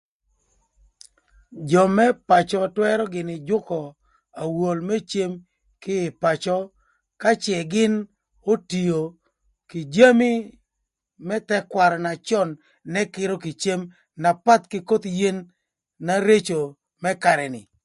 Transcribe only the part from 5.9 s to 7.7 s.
ï pacö ka cë